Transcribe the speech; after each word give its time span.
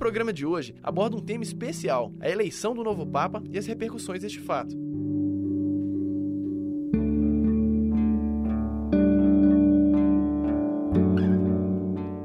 programa 0.00 0.32
de 0.32 0.46
hoje 0.46 0.74
aborda 0.82 1.14
um 1.14 1.20
tema 1.20 1.44
especial: 1.44 2.10
a 2.18 2.28
eleição 2.28 2.74
do 2.74 2.82
novo 2.82 3.06
Papa 3.06 3.42
e 3.50 3.58
as 3.58 3.66
repercussões 3.66 4.22
deste 4.22 4.40
fato. 4.40 4.74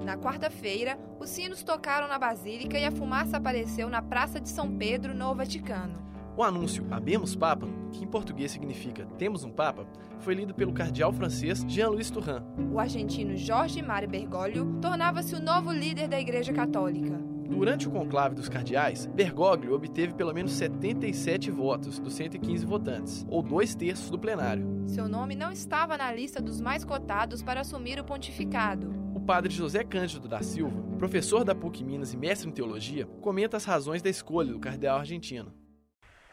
Na 0.06 0.18
quarta-feira, 0.18 0.98
os 1.20 1.30
sinos 1.30 1.62
tocaram 1.64 2.08
na 2.08 2.18
Basílica 2.18 2.80
e 2.80 2.86
a 2.86 2.92
fumaça 2.92 3.36
apareceu 3.36 3.90
na 3.90 4.02
Praça 4.02 4.40
de 4.40 4.48
São 4.48 4.78
Pedro, 4.78 5.14
no 5.14 5.36
Vaticano. 5.36 6.06
O 6.38 6.44
anúncio 6.44 6.86
Abemos 6.90 7.36
Papa, 7.36 7.68
que 7.92 8.04
em 8.04 8.08
português 8.08 8.52
significa 8.52 9.06
Temos 9.18 9.44
um 9.44 9.52
Papa, 9.52 9.86
foi 10.20 10.34
lido 10.34 10.54
pelo 10.54 10.74
cardeal 10.74 11.12
francês 11.12 11.64
Jean-Louis 11.68 12.10
Turhan. 12.10 12.44
O 12.72 12.80
argentino 12.80 13.36
Jorge 13.38 13.82
Mário 13.82 14.10
Bergoglio 14.10 14.80
tornava-se 14.82 15.36
o 15.36 15.42
novo 15.42 15.72
líder 15.72 16.08
da 16.08 16.20
Igreja 16.20 16.54
Católica. 16.54 17.35
Durante 17.48 17.88
o 17.88 17.92
conclave 17.92 18.34
dos 18.34 18.50
cardeais, 18.50 19.06
Bergoglio 19.06 19.76
obteve 19.76 20.14
pelo 20.14 20.34
menos 20.34 20.52
77 20.54 21.52
votos 21.52 22.00
dos 22.00 22.14
115 22.16 22.66
votantes, 22.66 23.26
ou 23.30 23.44
dois 23.44 23.76
terços 23.76 24.10
do 24.10 24.18
plenário. 24.18 24.66
Seu 24.88 25.08
nome 25.08 25.36
não 25.36 25.52
estava 25.52 25.96
na 25.96 26.12
lista 26.12 26.42
dos 26.42 26.60
mais 26.60 26.84
cotados 26.84 27.44
para 27.44 27.62
assumir 27.62 28.00
o 28.00 28.04
pontificado. 28.04 28.92
O 29.14 29.20
padre 29.20 29.54
José 29.54 29.84
Cândido 29.84 30.28
da 30.28 30.42
Silva, 30.42 30.82
professor 30.98 31.44
da 31.44 31.54
PUC 31.54 31.84
Minas 31.84 32.14
e 32.14 32.18
mestre 32.18 32.50
em 32.50 32.52
teologia, 32.52 33.06
comenta 33.22 33.58
as 33.58 33.66
razões 33.66 34.02
da 34.02 34.10
escolha 34.10 34.52
do 34.52 34.60
cardeal 34.60 34.98
argentino. 34.98 35.54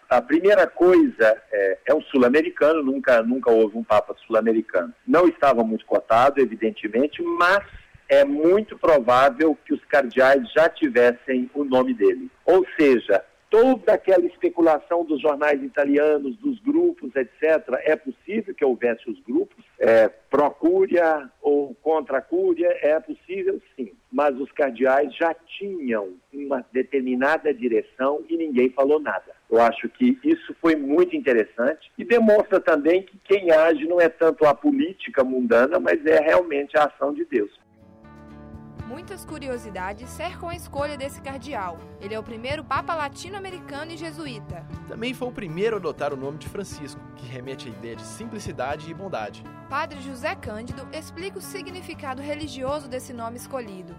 A 0.08 0.20
primeira 0.20 0.66
coisa 0.66 1.42
é, 1.50 1.78
é 1.86 1.94
um 1.94 2.02
sul-americano, 2.02 2.82
nunca, 2.82 3.22
nunca 3.22 3.50
houve 3.50 3.78
um 3.78 3.84
papa 3.84 4.14
sul-americano. 4.26 4.92
Não 5.06 5.26
estava 5.26 5.62
muito 5.64 5.86
cotado, 5.86 6.40
evidentemente, 6.40 7.22
mas 7.22 7.64
é 8.12 8.26
muito 8.26 8.76
provável 8.76 9.56
que 9.64 9.72
os 9.72 9.82
cardeais 9.86 10.46
já 10.52 10.68
tivessem 10.68 11.50
o 11.54 11.64
nome 11.64 11.94
dele. 11.94 12.30
Ou 12.44 12.62
seja, 12.78 13.24
toda 13.48 13.94
aquela 13.94 14.26
especulação 14.26 15.02
dos 15.02 15.18
jornais 15.18 15.62
italianos, 15.62 16.36
dos 16.36 16.60
grupos, 16.60 17.10
etc., 17.16 17.66
é 17.84 17.96
possível 17.96 18.54
que 18.54 18.62
houvesse 18.62 19.08
os 19.08 19.18
grupos, 19.20 19.64
é, 19.78 20.10
pró-cúria 20.30 21.26
ou 21.40 21.74
contra-cúria, 21.76 22.68
é 22.82 23.00
possível 23.00 23.58
sim, 23.74 23.92
mas 24.12 24.38
os 24.38 24.52
cardeais 24.52 25.14
já 25.16 25.34
tinham 25.58 26.10
uma 26.30 26.62
determinada 26.70 27.52
direção 27.54 28.22
e 28.28 28.36
ninguém 28.36 28.68
falou 28.68 29.00
nada. 29.00 29.32
Eu 29.50 29.58
acho 29.58 29.88
que 29.88 30.18
isso 30.22 30.54
foi 30.60 30.76
muito 30.76 31.16
interessante 31.16 31.90
e 31.96 32.04
demonstra 32.04 32.60
também 32.60 33.04
que 33.04 33.18
quem 33.24 33.50
age 33.50 33.86
não 33.86 33.98
é 33.98 34.10
tanto 34.10 34.44
a 34.44 34.54
política 34.54 35.24
mundana, 35.24 35.80
mas 35.80 36.04
é 36.04 36.20
realmente 36.20 36.76
a 36.76 36.84
ação 36.84 37.14
de 37.14 37.24
Deus. 37.24 37.62
Muitas 38.86 39.24
curiosidades 39.24 40.08
cercam 40.10 40.48
a 40.48 40.56
escolha 40.56 40.96
desse 40.96 41.22
cardeal. 41.22 41.78
Ele 42.00 42.14
é 42.14 42.18
o 42.18 42.22
primeiro 42.22 42.64
Papa 42.64 42.94
latino-americano 42.94 43.92
e 43.92 43.96
jesuíta. 43.96 44.66
Também 44.88 45.14
foi 45.14 45.28
o 45.28 45.32
primeiro 45.32 45.76
a 45.76 45.78
adotar 45.78 46.12
o 46.12 46.16
nome 46.16 46.38
de 46.38 46.48
Francisco, 46.48 47.00
que 47.16 47.26
remete 47.26 47.68
à 47.68 47.70
ideia 47.70 47.96
de 47.96 48.02
simplicidade 48.02 48.90
e 48.90 48.94
bondade. 48.94 49.42
Padre 49.70 50.00
José 50.00 50.34
Cândido 50.34 50.86
explica 50.92 51.38
o 51.38 51.42
significado 51.42 52.20
religioso 52.20 52.88
desse 52.88 53.12
nome 53.12 53.36
escolhido. 53.36 53.94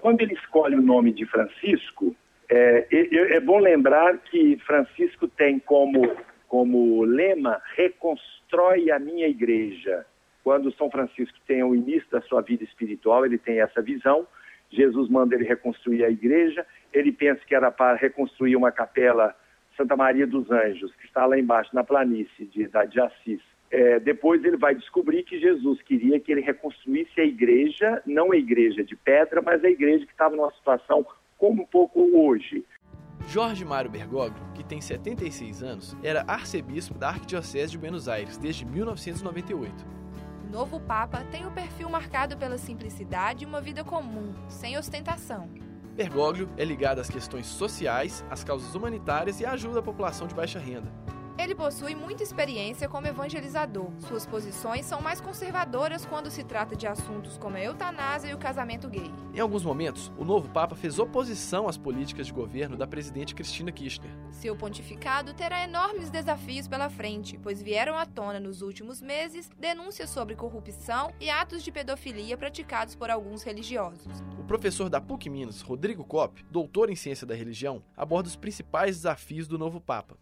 Quando 0.00 0.20
ele 0.20 0.34
escolhe 0.34 0.74
o 0.74 0.82
nome 0.82 1.12
de 1.12 1.24
Francisco, 1.26 2.14
é, 2.50 2.86
é, 2.90 3.36
é 3.36 3.40
bom 3.40 3.58
lembrar 3.58 4.18
que 4.18 4.58
Francisco 4.66 5.28
tem 5.28 5.58
como, 5.58 6.16
como 6.46 7.04
lema: 7.04 7.60
reconstrói 7.76 8.90
a 8.90 8.98
minha 8.98 9.28
igreja. 9.28 10.04
Quando 10.48 10.72
São 10.76 10.90
Francisco 10.90 11.36
tem 11.46 11.62
o 11.62 11.74
início 11.74 12.08
da 12.10 12.22
sua 12.22 12.40
vida 12.40 12.64
espiritual, 12.64 13.26
ele 13.26 13.36
tem 13.36 13.60
essa 13.60 13.82
visão. 13.82 14.26
Jesus 14.70 15.06
manda 15.10 15.34
ele 15.34 15.44
reconstruir 15.44 16.02
a 16.02 16.08
igreja. 16.08 16.64
Ele 16.90 17.12
pensa 17.12 17.42
que 17.46 17.54
era 17.54 17.70
para 17.70 17.98
reconstruir 17.98 18.56
uma 18.56 18.72
capela 18.72 19.36
Santa 19.76 19.94
Maria 19.94 20.26
dos 20.26 20.50
Anjos, 20.50 20.90
que 20.94 21.04
está 21.04 21.26
lá 21.26 21.38
embaixo 21.38 21.68
na 21.74 21.84
planície 21.84 22.46
de, 22.46 22.66
de 22.66 22.98
Assis. 22.98 23.42
É, 23.70 24.00
depois 24.00 24.42
ele 24.42 24.56
vai 24.56 24.74
descobrir 24.74 25.22
que 25.24 25.38
Jesus 25.38 25.82
queria 25.82 26.18
que 26.18 26.32
ele 26.32 26.40
reconstruísse 26.40 27.20
a 27.20 27.24
igreja, 27.24 28.02
não 28.06 28.32
a 28.32 28.36
igreja 28.38 28.82
de 28.82 28.96
pedra, 28.96 29.42
mas 29.42 29.62
a 29.62 29.68
igreja 29.68 30.06
que 30.06 30.12
estava 30.12 30.34
numa 30.34 30.50
situação 30.52 31.04
como 31.36 31.64
um 31.64 31.66
pouco 31.66 32.00
hoje. 32.18 32.64
Jorge 33.28 33.66
Mário 33.66 33.90
Bergoglio, 33.90 34.42
que 34.54 34.64
tem 34.64 34.80
76 34.80 35.62
anos, 35.62 35.94
era 36.02 36.24
arcebispo 36.26 36.96
da 36.96 37.10
Arquidiocese 37.10 37.72
de 37.72 37.76
Buenos 37.76 38.08
Aires 38.08 38.38
desde 38.38 38.64
1998. 38.64 39.97
Novo 40.50 40.80
Papa 40.80 41.24
tem 41.30 41.46
o 41.46 41.50
perfil 41.50 41.90
marcado 41.90 42.36
pela 42.36 42.56
simplicidade 42.56 43.44
e 43.44 43.46
uma 43.46 43.60
vida 43.60 43.84
comum, 43.84 44.32
sem 44.48 44.78
ostentação. 44.78 45.50
Bergoglio 45.94 46.48
é 46.56 46.64
ligado 46.64 47.00
às 47.00 47.10
questões 47.10 47.44
sociais, 47.44 48.24
às 48.30 48.42
causas 48.42 48.74
humanitárias 48.74 49.40
e 49.40 49.46
ajuda 49.46 49.80
a 49.80 49.82
população 49.82 50.26
de 50.26 50.34
baixa 50.34 50.58
renda. 50.58 50.90
Ele 51.48 51.54
possui 51.54 51.94
muita 51.94 52.22
experiência 52.22 52.90
como 52.90 53.06
evangelizador. 53.06 53.90
Suas 54.00 54.26
posições 54.26 54.84
são 54.84 55.00
mais 55.00 55.18
conservadoras 55.18 56.04
quando 56.04 56.30
se 56.30 56.44
trata 56.44 56.76
de 56.76 56.86
assuntos 56.86 57.38
como 57.38 57.56
a 57.56 57.60
eutanásia 57.62 58.28
e 58.28 58.34
o 58.34 58.38
casamento 58.38 58.86
gay. 58.86 59.10
Em 59.32 59.40
alguns 59.40 59.64
momentos, 59.64 60.12
o 60.18 60.26
novo 60.26 60.50
Papa 60.50 60.76
fez 60.76 60.98
oposição 60.98 61.66
às 61.66 61.78
políticas 61.78 62.26
de 62.26 62.34
governo 62.34 62.76
da 62.76 62.86
presidente 62.86 63.34
Cristina 63.34 63.72
Kirchner. 63.72 64.10
Seu 64.30 64.54
pontificado 64.54 65.32
terá 65.32 65.64
enormes 65.64 66.10
desafios 66.10 66.68
pela 66.68 66.90
frente, 66.90 67.38
pois 67.42 67.62
vieram 67.62 67.96
à 67.96 68.04
tona 68.04 68.38
nos 68.38 68.60
últimos 68.60 69.00
meses 69.00 69.48
denúncias 69.58 70.10
sobre 70.10 70.36
corrupção 70.36 71.10
e 71.18 71.30
atos 71.30 71.62
de 71.62 71.72
pedofilia 71.72 72.36
praticados 72.36 72.94
por 72.94 73.08
alguns 73.08 73.42
religiosos. 73.42 74.22
O 74.38 74.44
professor 74.44 74.90
da 74.90 75.00
PUC 75.00 75.30
Minas, 75.30 75.62
Rodrigo 75.62 76.04
Kopp, 76.04 76.44
doutor 76.50 76.90
em 76.90 76.94
ciência 76.94 77.26
da 77.26 77.34
religião, 77.34 77.82
aborda 77.96 78.28
os 78.28 78.36
principais 78.36 78.96
desafios 78.96 79.48
do 79.48 79.56
novo 79.56 79.80
Papa 79.80 80.14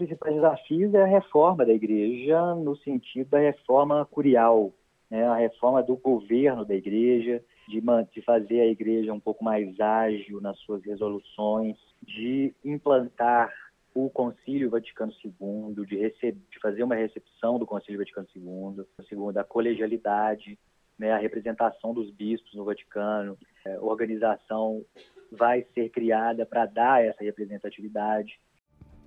principais 0.00 0.34
desafios 0.34 0.94
é 0.94 1.02
a 1.02 1.06
reforma 1.06 1.66
da 1.66 1.72
igreja 1.72 2.54
no 2.54 2.74
sentido 2.76 3.28
da 3.28 3.38
reforma 3.38 4.06
curial, 4.06 4.72
né? 5.10 5.26
a 5.26 5.36
reforma 5.36 5.82
do 5.82 5.94
governo 5.96 6.64
da 6.64 6.74
igreja, 6.74 7.42
de, 7.68 7.82
de 8.12 8.22
fazer 8.22 8.62
a 8.62 8.66
igreja 8.66 9.12
um 9.12 9.20
pouco 9.20 9.44
mais 9.44 9.78
ágil 9.78 10.40
nas 10.40 10.58
suas 10.60 10.82
resoluções, 10.82 11.76
de 12.02 12.54
implantar 12.64 13.52
o 13.94 14.08
Concílio 14.08 14.70
Vaticano 14.70 15.12
II, 15.22 15.84
de, 15.84 16.14
de 16.50 16.58
fazer 16.62 16.82
uma 16.82 16.94
recepção 16.94 17.58
do 17.58 17.66
Concílio 17.66 17.98
Vaticano 17.98 18.26
II, 18.34 18.84
segundo 19.06 19.36
a 19.36 19.44
colegialidade, 19.44 20.58
né, 20.98 21.12
a 21.12 21.18
representação 21.18 21.92
dos 21.92 22.10
bispos 22.10 22.54
no 22.54 22.64
Vaticano, 22.64 23.36
a 23.66 23.70
é, 23.70 23.80
organização 23.80 24.82
vai 25.30 25.66
ser 25.74 25.90
criada 25.90 26.46
para 26.46 26.66
dar 26.66 27.04
essa 27.04 27.22
representatividade. 27.22 28.40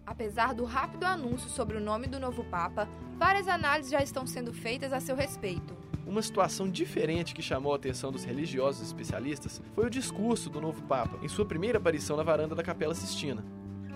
Apesar 0.06 0.54
do 0.54 0.66
rápido 0.66 1.06
anúncio 1.06 1.50
sobre 1.50 1.78
o 1.78 1.82
nome 1.82 2.08
do 2.08 2.20
novo 2.20 2.44
Papa, 2.44 2.88
várias 3.18 3.48
análises 3.48 3.92
já 3.92 4.02
estão 4.02 4.28
sendo 4.28 4.54
feitas 4.54 4.92
a 4.92 5.00
seu 5.00 5.16
respeito. 5.16 5.76
Uma 6.06 6.22
situação 6.22 6.70
diferente 6.70 7.34
que 7.34 7.42
chamou 7.42 7.72
a 7.72 7.78
atenção 7.78 8.12
dos 8.12 8.26
religiosos 8.26 8.86
especialistas 8.86 9.62
foi 9.74 9.86
o 9.86 9.90
discurso 9.90 10.50
do 10.50 10.60
novo 10.60 10.82
Papa 10.84 11.18
em 11.24 11.30
sua 11.30 11.46
primeira 11.46 11.78
aparição 11.78 12.18
na 12.18 12.24
varanda 12.24 12.54
da 12.54 12.62
Capela 12.62 12.94
Sistina. 12.94 13.44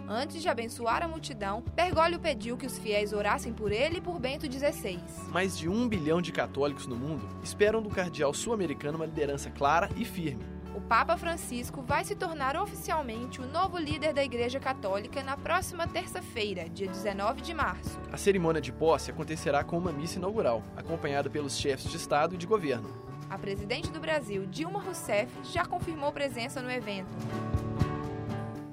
Antes 0.09 0.41
de 0.41 0.47
abençoar 0.47 1.03
a 1.03 1.07
multidão, 1.07 1.62
Bergoglio 1.75 2.18
pediu 2.18 2.56
que 2.56 2.66
os 2.66 2.78
fiéis 2.78 3.12
orassem 3.12 3.51
por 3.51 3.74
ele 3.74 3.97
e 3.97 4.01
por 4.01 4.18
Bento 4.18 4.50
XVI. 4.50 5.01
Mais 5.28 5.57
de 5.57 5.68
um 5.68 5.85
bilhão 5.85 6.22
de 6.22 6.31
católicos 6.31 6.88
no 6.88 6.95
mundo 6.95 7.28
esperam 7.44 7.81
do 7.81 7.89
cardeal 7.89 8.34
sul-americano 8.34 8.97
uma 8.97 9.06
liderança 9.06 9.50
clara 9.50 9.89
e 9.97 10.06
firme 10.06 10.56
o 10.77 10.81
Papa 10.81 11.17
Francisco 11.17 11.81
vai 11.81 12.05
se 12.05 12.13
tornar 12.13 12.55
oficialmente 12.55 13.41
o 13.41 13.47
novo 13.47 13.79
líder 13.79 14.13
da 14.13 14.23
Igreja 14.23 14.59
Católica 14.59 15.23
na 15.23 15.35
próxima 15.35 15.88
terça-feira, 15.88 16.69
dia 16.69 16.88
19 16.88 17.41
de 17.41 17.51
março. 17.51 17.99
A 18.11 18.15
cerimônia 18.15 18.61
de 18.61 18.71
posse 18.71 19.09
acontecerá 19.09 19.63
com 19.63 19.75
uma 19.75 19.91
missa 19.91 20.19
inaugural, 20.19 20.62
acompanhada 20.75 21.31
pelos 21.31 21.57
chefes 21.57 21.89
de 21.89 21.97
Estado 21.97 22.35
e 22.35 22.38
de 22.38 22.45
governo. 22.45 22.88
A 23.27 23.39
presidente 23.39 23.89
do 23.89 24.00
Brasil, 24.00 24.45
Dilma 24.45 24.79
Rousseff, 24.79 25.31
já 25.51 25.65
confirmou 25.65 26.12
presença 26.12 26.62
no 26.62 26.69
evento. 26.69 27.09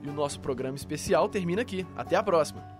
E 0.03 0.09
o 0.09 0.13
nosso 0.13 0.39
programa 0.41 0.77
especial 0.77 1.27
termina 1.27 1.63
aqui. 1.63 1.87
Até 1.97 2.17
a 2.17 2.23
próxima! 2.23 2.74